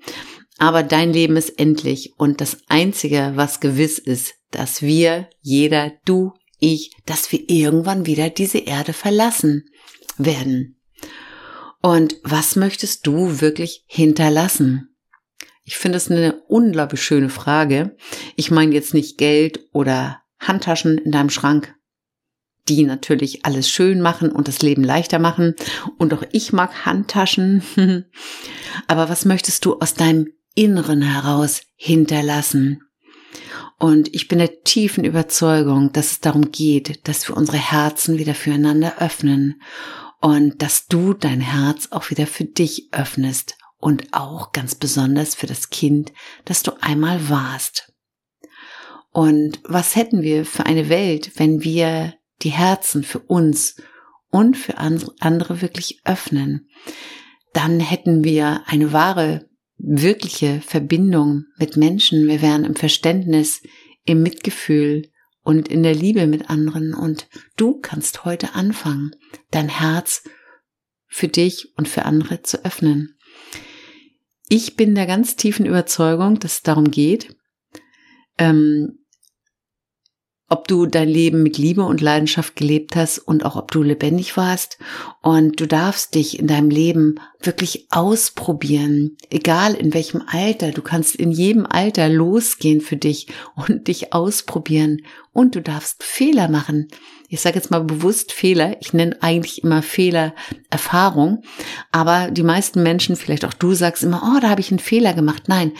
aber 0.60 0.82
dein 0.82 1.10
Leben 1.14 1.38
ist 1.38 1.58
endlich 1.58 2.12
und 2.18 2.42
das 2.42 2.58
Einzige, 2.68 3.32
was 3.34 3.60
gewiss 3.60 3.98
ist, 3.98 4.34
dass 4.50 4.82
wir, 4.82 5.30
jeder, 5.40 5.92
du, 6.04 6.34
ich, 6.58 6.92
dass 7.06 7.32
wir 7.32 7.48
irgendwann 7.48 8.04
wieder 8.04 8.28
diese 8.28 8.58
Erde 8.58 8.92
verlassen 8.92 9.70
werden. 10.18 10.78
Und 11.80 12.16
was 12.24 12.56
möchtest 12.56 13.06
du 13.06 13.40
wirklich 13.40 13.84
hinterlassen? 13.86 14.94
Ich 15.64 15.78
finde 15.78 15.96
es 15.96 16.10
eine 16.10 16.42
unglaublich 16.46 17.02
schöne 17.02 17.30
Frage. 17.30 17.96
Ich 18.36 18.50
meine 18.50 18.74
jetzt 18.74 18.92
nicht 18.92 19.16
Geld 19.16 19.60
oder 19.72 20.20
Handtaschen 20.38 20.98
in 20.98 21.10
deinem 21.10 21.30
Schrank, 21.30 21.74
die 22.68 22.82
natürlich 22.82 23.46
alles 23.46 23.70
schön 23.70 24.02
machen 24.02 24.30
und 24.30 24.46
das 24.46 24.60
Leben 24.60 24.84
leichter 24.84 25.20
machen. 25.20 25.54
Und 25.96 26.12
auch 26.12 26.24
ich 26.32 26.52
mag 26.52 26.84
Handtaschen. 26.84 27.62
Aber 28.88 29.08
was 29.08 29.24
möchtest 29.24 29.64
du 29.64 29.78
aus 29.78 29.94
deinem 29.94 30.26
Inneren 30.60 31.00
heraus 31.00 31.62
hinterlassen. 31.74 32.82
Und 33.78 34.14
ich 34.14 34.28
bin 34.28 34.40
der 34.40 34.62
tiefen 34.62 35.04
Überzeugung, 35.04 35.90
dass 35.90 36.10
es 36.10 36.20
darum 36.20 36.52
geht, 36.52 37.08
dass 37.08 37.26
wir 37.26 37.34
unsere 37.34 37.56
Herzen 37.56 38.18
wieder 38.18 38.34
füreinander 38.34 38.98
öffnen 38.98 39.62
und 40.20 40.60
dass 40.60 40.86
du 40.86 41.14
dein 41.14 41.40
Herz 41.40 41.88
auch 41.92 42.10
wieder 42.10 42.26
für 42.26 42.44
dich 42.44 42.88
öffnest 42.92 43.56
und 43.78 44.12
auch 44.12 44.52
ganz 44.52 44.74
besonders 44.74 45.34
für 45.34 45.46
das 45.46 45.70
Kind, 45.70 46.12
das 46.44 46.62
du 46.62 46.72
einmal 46.82 47.30
warst. 47.30 47.94
Und 49.12 49.60
was 49.64 49.96
hätten 49.96 50.20
wir 50.20 50.44
für 50.44 50.66
eine 50.66 50.90
Welt, 50.90 51.32
wenn 51.36 51.64
wir 51.64 52.12
die 52.42 52.50
Herzen 52.50 53.02
für 53.02 53.20
uns 53.20 53.76
und 54.28 54.58
für 54.58 54.76
andere 54.76 55.62
wirklich 55.62 56.02
öffnen? 56.04 56.68
Dann 57.54 57.80
hätten 57.80 58.24
wir 58.24 58.64
eine 58.66 58.92
wahre 58.92 59.49
wirkliche 59.82 60.60
Verbindung 60.60 61.44
mit 61.58 61.76
Menschen. 61.76 62.28
Wir 62.28 62.42
wären 62.42 62.64
im 62.64 62.76
Verständnis, 62.76 63.62
im 64.04 64.22
Mitgefühl 64.22 65.10
und 65.42 65.68
in 65.68 65.82
der 65.82 65.94
Liebe 65.94 66.26
mit 66.26 66.50
anderen. 66.50 66.94
Und 66.94 67.28
du 67.56 67.80
kannst 67.80 68.24
heute 68.24 68.54
anfangen, 68.54 69.16
dein 69.50 69.68
Herz 69.68 70.22
für 71.06 71.28
dich 71.28 71.76
und 71.76 71.88
für 71.88 72.04
andere 72.04 72.42
zu 72.42 72.64
öffnen. 72.64 73.16
Ich 74.48 74.76
bin 74.76 74.94
der 74.94 75.06
ganz 75.06 75.36
tiefen 75.36 75.66
Überzeugung, 75.66 76.38
dass 76.40 76.54
es 76.54 76.62
darum 76.62 76.90
geht, 76.90 77.36
ähm, 78.38 78.99
ob 80.50 80.66
du 80.66 80.86
dein 80.86 81.08
Leben 81.08 81.44
mit 81.44 81.58
Liebe 81.58 81.84
und 81.84 82.00
Leidenschaft 82.00 82.56
gelebt 82.56 82.96
hast 82.96 83.18
und 83.18 83.44
auch 83.46 83.54
ob 83.54 83.70
du 83.70 83.82
lebendig 83.82 84.36
warst. 84.36 84.78
Und 85.22 85.60
du 85.60 85.66
darfst 85.66 86.16
dich 86.16 86.40
in 86.40 86.48
deinem 86.48 86.70
Leben 86.70 87.20
wirklich 87.40 87.86
ausprobieren, 87.90 89.16
egal 89.30 89.74
in 89.74 89.94
welchem 89.94 90.22
Alter. 90.26 90.72
Du 90.72 90.82
kannst 90.82 91.14
in 91.14 91.30
jedem 91.30 91.66
Alter 91.66 92.08
losgehen 92.08 92.80
für 92.80 92.96
dich 92.96 93.28
und 93.54 93.86
dich 93.86 94.12
ausprobieren. 94.12 95.02
Und 95.32 95.54
du 95.54 95.62
darfst 95.62 96.02
Fehler 96.02 96.48
machen. 96.48 96.88
Ich 97.28 97.40
sage 97.40 97.54
jetzt 97.54 97.70
mal 97.70 97.84
bewusst 97.84 98.32
Fehler. 98.32 98.76
Ich 98.80 98.92
nenne 98.92 99.22
eigentlich 99.22 99.62
immer 99.62 99.82
Fehler 99.82 100.34
Erfahrung. 100.68 101.44
Aber 101.92 102.32
die 102.32 102.42
meisten 102.42 102.82
Menschen, 102.82 103.14
vielleicht 103.14 103.44
auch 103.44 103.54
du, 103.54 103.72
sagst 103.74 104.02
immer, 104.02 104.20
oh, 104.24 104.40
da 104.40 104.50
habe 104.50 104.60
ich 104.60 104.72
einen 104.72 104.80
Fehler 104.80 105.14
gemacht. 105.14 105.44
Nein, 105.46 105.72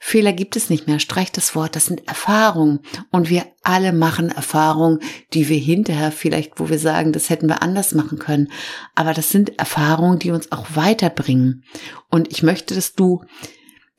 Fehler 0.00 0.32
gibt 0.32 0.56
es 0.56 0.70
nicht 0.70 0.86
mehr. 0.86 0.98
Streich 0.98 1.32
das 1.32 1.54
Wort. 1.54 1.76
Das 1.76 1.86
sind 1.86 2.06
Erfahrungen. 2.06 2.80
Und 3.10 3.30
wir 3.30 3.46
alle 3.62 3.92
machen 3.92 4.30
Erfahrungen, 4.30 5.00
die 5.34 5.48
wir 5.48 5.58
hinterher 5.58 6.12
vielleicht, 6.12 6.60
wo 6.60 6.68
wir 6.68 6.78
sagen, 6.78 7.12
das 7.12 7.30
hätten 7.30 7.48
wir 7.48 7.62
anders 7.62 7.94
machen 7.94 8.18
können. 8.18 8.50
Aber 8.94 9.12
das 9.14 9.30
sind 9.30 9.58
Erfahrungen, 9.58 10.18
die 10.18 10.30
uns 10.30 10.52
auch 10.52 10.66
weiterbringen. 10.74 11.64
Und 12.10 12.30
ich 12.30 12.42
möchte, 12.42 12.74
dass 12.74 12.94
du 12.94 13.24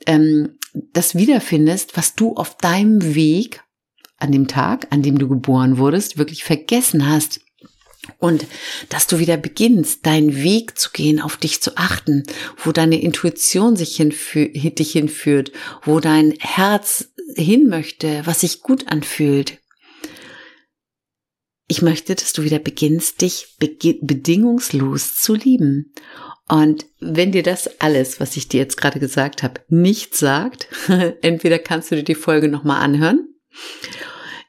ähm, 0.05 0.57
das 0.93 1.15
wiederfindest, 1.15 1.97
was 1.97 2.15
du 2.15 2.35
auf 2.35 2.55
deinem 2.55 3.15
Weg 3.15 3.63
an 4.17 4.31
dem 4.31 4.47
Tag, 4.47 4.87
an 4.91 5.01
dem 5.01 5.17
du 5.17 5.27
geboren 5.27 5.77
wurdest, 5.77 6.17
wirklich 6.17 6.43
vergessen 6.43 7.09
hast. 7.09 7.41
Und 8.17 8.45
dass 8.89 9.07
du 9.07 9.19
wieder 9.19 9.37
beginnst, 9.37 10.05
deinen 10.05 10.35
Weg 10.35 10.77
zu 10.79 10.91
gehen, 10.91 11.19
auf 11.19 11.37
dich 11.37 11.61
zu 11.61 11.77
achten, 11.77 12.23
wo 12.57 12.71
deine 12.71 13.01
Intuition 13.01 13.75
sich 13.75 13.95
hinfü 13.95 14.49
dich 14.49 14.91
hinführt, 14.91 15.51
wo 15.83 15.99
dein 15.99 16.33
Herz 16.39 17.09
hin 17.35 17.67
möchte, 17.67 18.21
was 18.25 18.41
sich 18.41 18.61
gut 18.61 18.87
anfühlt. 18.87 19.59
Ich 21.67 21.83
möchte, 21.83 22.15
dass 22.15 22.33
du 22.33 22.43
wieder 22.43 22.57
beginnst, 22.57 23.21
dich 23.21 23.55
bedingungslos 23.59 25.15
zu 25.15 25.35
lieben. 25.35 25.93
Und 26.47 26.87
wenn 26.99 27.31
dir 27.31 27.43
das 27.43 27.79
alles, 27.79 28.19
was 28.19 28.35
ich 28.35 28.47
dir 28.47 28.57
jetzt 28.57 28.75
gerade 28.75 28.99
gesagt 28.99 29.43
habe, 29.43 29.61
nicht 29.67 30.15
sagt, 30.15 30.67
entweder 31.21 31.59
kannst 31.59 31.91
du 31.91 31.95
dir 31.95 32.03
die 32.03 32.15
Folge 32.15 32.47
nochmal 32.47 32.81
anhören. 32.81 33.27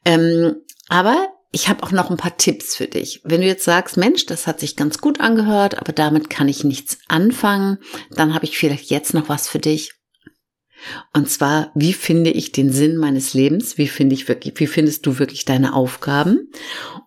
Ähm, 0.07 0.57
aber 0.88 1.29
ich 1.52 1.69
habe 1.69 1.83
auch 1.83 1.90
noch 1.90 2.11
ein 2.11 2.16
paar 2.16 2.37
Tipps 2.37 2.76
für 2.76 2.87
dich. 2.87 3.21
Wenn 3.25 3.40
du 3.40 3.47
jetzt 3.47 3.64
sagst, 3.64 3.97
Mensch, 3.97 4.26
das 4.26 4.47
hat 4.47 4.61
sich 4.61 4.76
ganz 4.76 4.99
gut 4.99 5.21
angehört, 5.21 5.78
aber 5.78 5.92
damit 5.92 6.30
kann 6.30 6.49
ich 6.49 6.62
nichts 6.62 6.99
anfangen, 7.09 7.78
dann 8.11 8.35
habe 8.35 8.45
ich 8.45 8.57
vielleicht 8.57 8.90
jetzt 8.90 9.14
noch 9.14 9.28
was 9.28 9.49
für 9.49 9.59
dich. 9.59 9.92
Und 11.12 11.28
zwar, 11.28 11.73
wie 11.75 11.92
finde 11.92 12.30
ich 12.30 12.52
den 12.52 12.73
Sinn 12.73 12.97
meines 12.97 13.35
Lebens? 13.35 13.76
Wie 13.78 13.88
finde 13.88 14.14
ich 14.14 14.28
wirklich, 14.28 14.59
wie 14.59 14.66
findest 14.66 15.04
du 15.07 15.19
wirklich 15.19 15.45
deine 15.45 15.75
Aufgaben? 15.75 16.50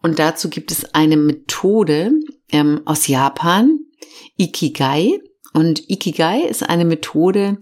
Und 0.02 0.20
dazu 0.20 0.50
gibt 0.50 0.72
es 0.72 0.94
eine 0.94 1.18
Methode 1.18 2.12
ähm, 2.52 2.82
aus 2.86 3.08
Japan, 3.08 3.80
Ikigai. 4.38 5.20
Und 5.54 5.90
Ikigai 5.90 6.42
ist 6.42 6.68
eine 6.68 6.86
Methode, 6.86 7.60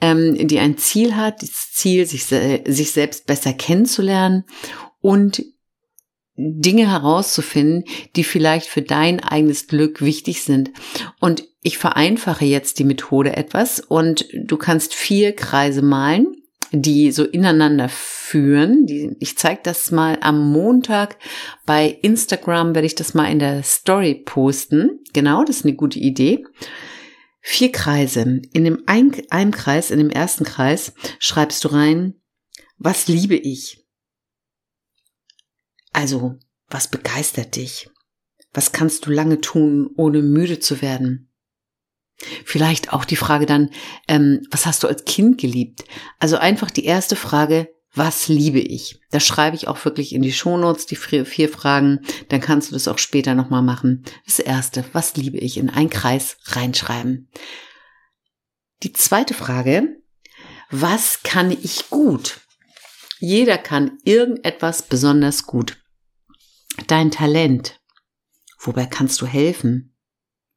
ähm, 0.00 0.48
die 0.48 0.58
ein 0.58 0.78
Ziel 0.78 1.14
hat, 1.14 1.42
das 1.42 1.70
Ziel, 1.72 2.06
sich, 2.06 2.24
sich 2.24 2.90
selbst 2.90 3.26
besser 3.26 3.52
kennenzulernen 3.52 4.44
und 5.00 5.44
Dinge 6.36 6.90
herauszufinden, 6.90 7.84
die 8.16 8.24
vielleicht 8.24 8.66
für 8.66 8.82
dein 8.82 9.20
eigenes 9.20 9.66
Glück 9.66 10.00
wichtig 10.00 10.42
sind. 10.42 10.70
Und 11.20 11.44
ich 11.62 11.78
vereinfache 11.78 12.44
jetzt 12.44 12.78
die 12.78 12.84
Methode 12.84 13.36
etwas 13.36 13.80
und 13.80 14.26
du 14.34 14.56
kannst 14.56 14.94
vier 14.94 15.32
Kreise 15.32 15.82
malen, 15.82 16.26
die 16.72 17.12
so 17.12 17.24
ineinander 17.24 17.88
führen. 17.88 18.86
ich 19.20 19.36
zeige 19.36 19.60
das 19.62 19.90
mal 19.90 20.18
am 20.22 20.50
Montag. 20.50 21.18
Bei 21.66 21.98
Instagram 22.00 22.74
werde 22.74 22.86
ich 22.86 22.94
das 22.94 23.12
mal 23.12 23.30
in 23.30 23.38
der 23.38 23.62
Story 23.62 24.14
posten. 24.14 25.00
Genau, 25.12 25.44
das 25.44 25.58
ist 25.58 25.66
eine 25.66 25.74
gute 25.74 25.98
Idee. 25.98 26.44
Vier 27.40 27.72
Kreise. 27.72 28.40
In 28.52 28.64
dem 28.64 28.84
einen 28.86 29.50
Kreis, 29.50 29.90
in 29.90 29.98
dem 29.98 30.10
ersten 30.10 30.44
Kreis, 30.44 30.94
schreibst 31.18 31.64
du 31.64 31.68
rein, 31.68 32.14
was 32.78 33.06
liebe 33.06 33.36
ich? 33.36 33.81
Also, 35.92 36.38
was 36.68 36.88
begeistert 36.88 37.56
dich? 37.56 37.88
Was 38.52 38.72
kannst 38.72 39.06
du 39.06 39.10
lange 39.10 39.40
tun, 39.40 39.90
ohne 39.96 40.22
müde 40.22 40.58
zu 40.58 40.82
werden? 40.82 41.32
Vielleicht 42.44 42.92
auch 42.92 43.04
die 43.04 43.16
Frage 43.16 43.46
dann, 43.46 43.70
ähm, 44.08 44.46
was 44.50 44.66
hast 44.66 44.82
du 44.82 44.88
als 44.88 45.04
Kind 45.04 45.38
geliebt? 45.38 45.84
Also 46.18 46.36
einfach 46.36 46.70
die 46.70 46.84
erste 46.84 47.16
Frage, 47.16 47.68
was 47.94 48.28
liebe 48.28 48.60
ich? 48.60 49.00
Das 49.10 49.26
schreibe 49.26 49.56
ich 49.56 49.68
auch 49.68 49.84
wirklich 49.84 50.14
in 50.14 50.22
die 50.22 50.32
Shownotes, 50.32 50.86
die 50.86 50.96
vier 50.96 51.48
Fragen. 51.48 52.00
Dann 52.28 52.40
kannst 52.40 52.70
du 52.70 52.74
das 52.74 52.88
auch 52.88 52.98
später 52.98 53.34
nochmal 53.34 53.62
machen. 53.62 54.04
Das 54.24 54.38
erste, 54.38 54.84
was 54.92 55.16
liebe 55.16 55.36
ich? 55.38 55.58
In 55.58 55.68
einen 55.68 55.90
Kreis 55.90 56.38
reinschreiben. 56.44 57.28
Die 58.82 58.92
zweite 58.92 59.34
Frage, 59.34 59.96
was 60.70 61.22
kann 61.22 61.50
ich 61.50 61.90
gut? 61.90 62.40
Jeder 63.20 63.58
kann 63.58 63.98
irgendetwas 64.04 64.82
besonders 64.82 65.46
gut. 65.46 65.81
Dein 66.86 67.10
Talent. 67.10 67.80
Wobei 68.58 68.86
kannst 68.86 69.20
du 69.20 69.26
helfen? 69.26 69.96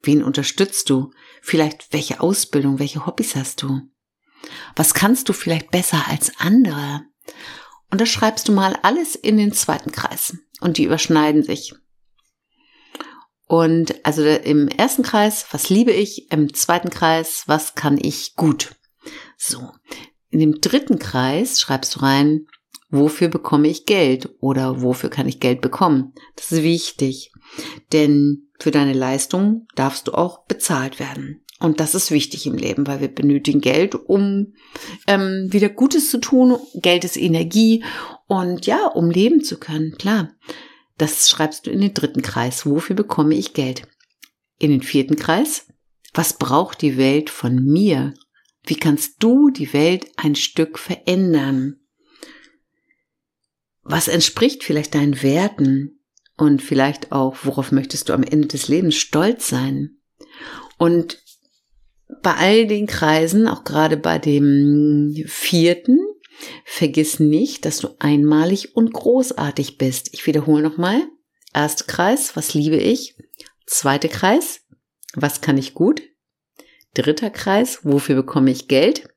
Wen 0.02 0.24
unterstützt 0.24 0.90
du? 0.90 1.12
Vielleicht 1.42 1.92
welche 1.92 2.22
Ausbildung, 2.22 2.80
welche 2.80 3.06
Hobbys 3.06 3.36
hast 3.36 3.62
du? 3.62 3.82
Was 4.76 4.94
kannst 4.94 5.30
du 5.30 5.34
vielleicht 5.34 5.72
besser 5.72 6.08
als 6.08 6.32
andere? 6.40 7.04
Und 7.92 8.02
da 8.02 8.06
schreibst 8.06 8.48
du 8.48 8.52
mal 8.52 8.78
alles 8.84 9.16
in 9.16 9.38
den 9.38 9.54
zweiten 9.54 9.92
Kreis. 9.92 10.38
Und 10.62 10.78
die 10.78 10.86
überschneiden 10.86 11.44
sich. 11.44 11.74
Und 13.48 14.06
also 14.06 14.24
im 14.24 14.68
ersten 14.68 15.04
Kreis, 15.04 15.46
was 15.52 15.70
liebe 15.70 15.92
ich? 15.92 16.32
Im 16.32 16.54
zweiten 16.54 16.90
Kreis, 16.90 17.44
was 17.46 17.76
kann 17.76 17.98
ich 18.02 18.36
gut? 18.36 18.76
So. 19.38 19.72
In 20.30 20.40
dem 20.40 20.60
dritten 20.62 21.00
Kreis 21.00 21.60
schreibst 21.60 21.96
du 21.96 22.00
rein, 22.00 22.48
wofür 22.96 23.28
bekomme 23.28 23.68
ich 23.68 23.86
Geld 23.86 24.30
oder 24.40 24.82
wofür 24.82 25.10
kann 25.10 25.28
ich 25.28 25.40
Geld 25.40 25.62
bekommen? 25.62 26.14
Das 26.36 26.52
ist 26.52 26.64
wichtig, 26.64 27.32
denn 27.92 28.50
für 28.60 28.72
deine 28.72 28.94
Leistung 28.94 29.68
darfst 29.76 30.08
du 30.08 30.14
auch 30.14 30.46
bezahlt 30.46 31.00
werden. 31.00 31.42
Und 31.60 31.80
das 31.80 31.96
ist 31.96 32.12
wichtig 32.12 32.46
im 32.48 32.56
Leben, 32.56 32.86
weil 32.86 33.00
wir 33.00 33.08
benötigen 33.08 33.62
Geld, 33.62 33.96
um 33.96 34.54
ähm, 35.08 35.48
wieder 35.52 35.70
Gutes 35.70 36.12
zu 36.12 36.20
tun. 36.20 36.58
Geld 36.76 37.06
ist 37.06 37.16
Energie 37.16 37.84
und 38.28 38.66
ja, 38.66 38.88
um 38.88 39.10
leben 39.10 39.44
zu 39.44 39.58
können, 39.58 39.98
klar. 39.98 40.32
Das 40.98 41.30
schreibst 41.30 41.66
du 41.66 41.72
in 41.72 41.82
den 41.82 41.94
dritten 41.94 42.22
Kreis. 42.22 42.66
Wofür 42.66 42.96
bekomme 42.96 43.36
ich 43.36 43.54
Geld? 43.54 43.88
In 44.60 44.72
den 44.72 44.82
vierten 44.82 45.16
Kreis. 45.16 45.68
Was 46.14 46.38
braucht 46.38 46.82
die 46.82 46.98
Welt 46.98 47.30
von 47.30 47.64
mir? 47.64 48.14
Wie 48.66 48.76
kannst 48.76 49.22
du 49.22 49.50
die 49.50 49.74
Welt 49.74 50.08
ein 50.18 50.36
Stück 50.36 50.80
verändern? 50.80 51.80
Was 53.86 54.08
entspricht 54.08 54.64
vielleicht 54.64 54.96
deinen 54.96 55.22
Werten? 55.22 56.02
Und 56.38 56.62
vielleicht 56.62 57.14
auch, 57.14 57.38
worauf 57.44 57.72
möchtest 57.72 58.10
du 58.10 58.14
am 58.14 58.24
Ende 58.24 58.50
des 58.50 58.68
Lebens 58.68 58.96
stolz 58.96 59.48
sein? 59.48 60.00
Und 60.78 61.24
bei 62.22 62.34
all 62.34 62.68
den 62.68 62.88
Kreisen, 62.88 63.48
auch 63.48 63.64
gerade 63.64 63.96
bei 63.96 64.20
dem 64.20 65.16
vierten, 65.28 66.00
vergiss 66.66 67.20
nicht, 67.22 67.64
dass 67.64 67.78
du 67.78 67.96
einmalig 68.00 68.76
und 68.76 68.92
großartig 68.92 69.78
bist. 69.78 70.10
Ich 70.14 70.28
wiederhole 70.28 70.62
nochmal. 70.62 71.04
Erster 71.54 71.86
Kreis, 71.86 72.36
was 72.36 72.54
liebe 72.54 72.76
ich? 72.76 73.16
Zweiter 73.66 74.10
Kreis, 74.10 74.62
was 75.14 75.40
kann 75.40 75.58
ich 75.58 75.74
gut? 75.74 76.02
Dritter 76.96 77.30
Kreis, 77.30 77.80
wofür 77.84 78.16
bekomme 78.16 78.52
ich 78.52 78.68
Geld? 78.68 79.08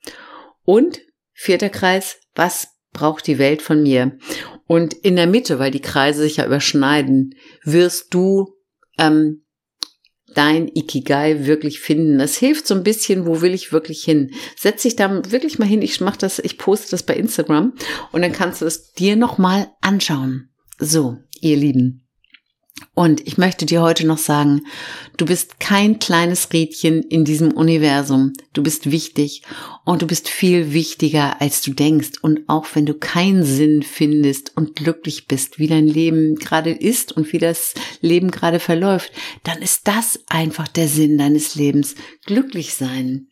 Und 0.62 1.00
vierter 1.32 1.68
Kreis, 1.68 2.18
was 2.34 2.77
braucht 2.92 3.26
die 3.26 3.38
Welt 3.38 3.62
von 3.62 3.82
mir? 3.82 4.18
Und 4.66 4.92
in 4.92 5.16
der 5.16 5.26
Mitte, 5.26 5.58
weil 5.58 5.70
die 5.70 5.80
Kreise 5.80 6.22
sich 6.22 6.36
ja 6.36 6.46
überschneiden, 6.46 7.34
wirst 7.64 8.12
du 8.12 8.54
ähm, 8.98 9.44
dein 10.34 10.68
Ikigai 10.68 11.46
wirklich 11.46 11.80
finden. 11.80 12.18
Das 12.18 12.36
hilft 12.36 12.66
so 12.66 12.74
ein 12.74 12.84
bisschen, 12.84 13.26
wo 13.26 13.40
will 13.40 13.54
ich 13.54 13.72
wirklich 13.72 14.04
hin? 14.04 14.32
Setz 14.56 14.82
dich 14.82 14.96
da 14.96 15.22
wirklich 15.30 15.58
mal 15.58 15.66
hin. 15.66 15.82
Ich 15.82 16.00
mache 16.00 16.18
das, 16.18 16.38
ich 16.38 16.58
poste 16.58 16.90
das 16.90 17.02
bei 17.02 17.14
Instagram 17.14 17.74
und 18.12 18.22
dann 18.22 18.32
kannst 18.32 18.60
du 18.60 18.66
es 18.66 18.92
dir 18.92 19.16
nochmal 19.16 19.68
anschauen. 19.80 20.50
So, 20.78 21.16
ihr 21.40 21.56
Lieben. 21.56 22.07
Und 22.94 23.26
ich 23.26 23.38
möchte 23.38 23.64
dir 23.64 23.80
heute 23.80 24.06
noch 24.06 24.18
sagen, 24.18 24.62
du 25.16 25.24
bist 25.24 25.60
kein 25.60 25.98
kleines 25.98 26.52
Rädchen 26.52 27.02
in 27.02 27.24
diesem 27.24 27.52
Universum. 27.52 28.32
Du 28.52 28.62
bist 28.62 28.90
wichtig 28.90 29.42
und 29.84 30.02
du 30.02 30.06
bist 30.06 30.28
viel 30.28 30.72
wichtiger, 30.72 31.40
als 31.40 31.62
du 31.62 31.72
denkst. 31.72 32.18
Und 32.22 32.48
auch 32.48 32.66
wenn 32.74 32.86
du 32.86 32.94
keinen 32.94 33.44
Sinn 33.44 33.82
findest 33.82 34.56
und 34.56 34.74
glücklich 34.76 35.28
bist, 35.28 35.58
wie 35.58 35.68
dein 35.68 35.86
Leben 35.86 36.36
gerade 36.36 36.70
ist 36.70 37.12
und 37.12 37.32
wie 37.32 37.38
das 37.38 37.74
Leben 38.00 38.30
gerade 38.30 38.60
verläuft, 38.60 39.12
dann 39.44 39.62
ist 39.62 39.86
das 39.86 40.20
einfach 40.28 40.68
der 40.68 40.88
Sinn 40.88 41.18
deines 41.18 41.54
Lebens. 41.54 41.94
Glücklich 42.26 42.74
sein. 42.74 43.28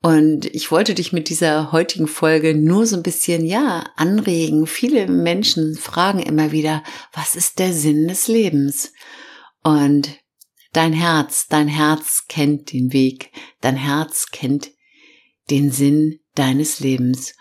Und 0.00 0.46
ich 0.46 0.70
wollte 0.70 0.94
dich 0.94 1.12
mit 1.12 1.28
dieser 1.28 1.72
heutigen 1.72 2.06
Folge 2.06 2.54
nur 2.54 2.86
so 2.86 2.96
ein 2.96 3.02
bisschen, 3.02 3.44
ja, 3.44 3.84
anregen. 3.96 4.66
Viele 4.66 5.08
Menschen 5.08 5.74
fragen 5.74 6.20
immer 6.20 6.52
wieder, 6.52 6.84
was 7.12 7.34
ist 7.34 7.58
der 7.58 7.72
Sinn 7.72 8.06
des 8.06 8.28
Lebens? 8.28 8.92
Und 9.64 10.18
dein 10.72 10.92
Herz, 10.92 11.48
dein 11.48 11.66
Herz 11.66 12.26
kennt 12.28 12.72
den 12.72 12.92
Weg, 12.92 13.32
dein 13.60 13.76
Herz 13.76 14.26
kennt 14.30 14.70
den 15.50 15.72
Sinn 15.72 16.20
deines 16.36 16.78
Lebens. 16.78 17.34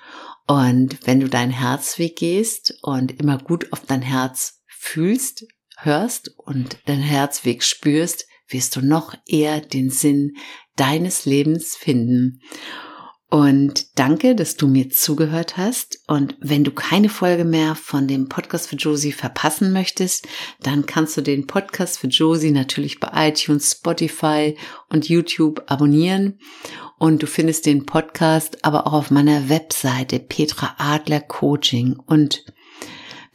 Und 0.48 1.06
wenn 1.06 1.20
du 1.20 1.30
deinen 1.30 1.52
Herzweg 1.52 2.15
gehst 2.15 2.80
und 2.82 3.20
immer 3.20 3.38
gut 3.38 3.72
auf 3.72 3.86
dein 3.86 4.02
Herz 4.02 4.63
fühlst, 4.65 5.46
hörst 5.78 6.32
und 6.38 6.78
deinen 6.86 7.04
Herzweg 7.04 7.63
spürst, 7.63 8.26
wirst 8.50 8.76
du 8.76 8.82
noch 8.82 9.14
eher 9.26 9.62
den 9.62 9.90
Sinn 9.90 10.38
deines 10.76 11.26
Lebens 11.26 11.76
finden. 11.76 12.42
Und 13.30 14.00
danke, 14.00 14.36
dass 14.36 14.56
du 14.56 14.68
mir 14.68 14.90
zugehört 14.90 15.58
hast. 15.58 16.00
Und 16.08 16.38
wenn 16.40 16.64
du 16.64 16.72
keine 16.72 17.10
Folge 17.10 17.44
mehr 17.44 17.76
von 17.76 18.08
dem 18.08 18.30
Podcast 18.30 18.70
für 18.70 18.78
Josie 18.78 19.12
verpassen 19.12 19.74
möchtest, 19.74 20.26
dann 20.62 20.86
kannst 20.86 21.18
du 21.18 21.22
den 21.22 21.46
Podcast 21.46 22.00
für 22.00 22.08
Josie 22.08 22.52
natürlich 22.52 23.02
bei 23.02 23.30
iTunes, 23.30 23.74
Spotify 23.74 24.58
und 24.90 25.10
YouTube 25.10 25.62
abonnieren. 25.68 26.40
Und 26.98 27.22
du 27.22 27.28
findest 27.28 27.66
den 27.66 27.86
Podcast 27.86 28.64
aber 28.64 28.88
auch 28.88 28.94
auf 28.94 29.12
meiner 29.12 29.50
Webseite 29.50 30.20
Petra 30.20 30.76
Adler 30.78 31.20
Coaching. 31.20 31.98
Und 32.06 32.46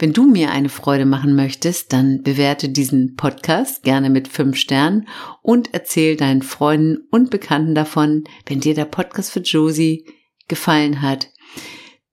wenn 0.02 0.12
du 0.12 0.26
mir 0.26 0.50
eine 0.50 0.68
Freude 0.68 1.04
machen 1.04 1.36
möchtest, 1.36 1.92
dann 1.92 2.24
bewerte 2.24 2.68
diesen 2.68 3.14
Podcast 3.14 3.84
gerne 3.84 4.10
mit 4.10 4.26
fünf 4.26 4.56
Sternen 4.56 5.06
und 5.42 5.72
erzähl 5.72 6.16
deinen 6.16 6.42
Freunden 6.42 7.06
und 7.12 7.30
Bekannten 7.30 7.76
davon, 7.76 8.24
wenn 8.46 8.58
dir 8.58 8.74
der 8.74 8.84
Podcast 8.84 9.30
für 9.30 9.38
Josie 9.38 10.04
gefallen 10.48 11.02
hat. 11.02 11.28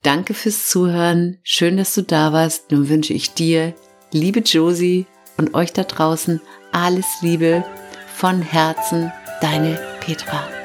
Danke 0.04 0.36
fürs 0.36 0.68
Zuhören. 0.68 1.40
Schön, 1.42 1.78
dass 1.78 1.96
du 1.96 2.04
da 2.04 2.32
warst. 2.32 2.70
Nun 2.70 2.90
wünsche 2.90 3.14
ich 3.14 3.34
dir, 3.34 3.74
liebe 4.12 4.42
Josie 4.42 5.08
und 5.38 5.56
euch 5.56 5.74
da 5.74 5.84
draußen, 5.84 6.40
alles 6.72 7.08
Liebe 7.24 7.66
von 8.14 8.44
Herzen, 8.44 9.12
deine 9.42 9.80
Petra. 10.00 10.59